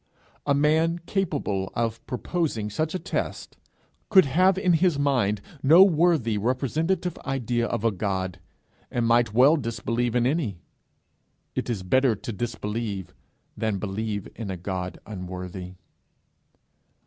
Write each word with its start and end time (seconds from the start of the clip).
A 0.47 0.55
man 0.55 0.97
capable 1.05 1.71
of 1.75 2.03
proposing 2.07 2.71
such 2.71 2.95
a 2.95 2.97
test, 2.97 3.57
could 4.09 4.25
have 4.25 4.57
in 4.57 4.73
his 4.73 4.97
mind 4.97 5.41
no 5.61 5.83
worthy 5.83 6.39
representative 6.39 7.19
idea 7.19 7.67
of 7.67 7.83
a 7.85 7.91
God, 7.91 8.39
and 8.89 9.05
might 9.05 9.31
well 9.31 9.57
disbelieve 9.57 10.15
in 10.15 10.25
any: 10.25 10.57
it 11.53 11.69
is 11.69 11.83
better 11.83 12.15
to 12.15 12.31
disbelieve 12.33 13.13
than 13.55 13.77
believe 13.77 14.27
in 14.35 14.49
a 14.49 14.57
God 14.57 14.97
unworthy. 15.05 15.75